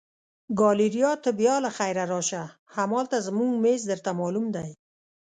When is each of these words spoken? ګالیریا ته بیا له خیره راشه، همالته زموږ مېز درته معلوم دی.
ګالیریا 0.59 1.11
ته 1.23 1.29
بیا 1.39 1.55
له 1.65 1.69
خیره 1.77 2.03
راشه، 2.11 2.43
همالته 2.75 3.17
زموږ 3.27 3.51
مېز 3.63 3.81
درته 3.91 4.11
معلوم 4.19 4.47
دی. 4.55 4.69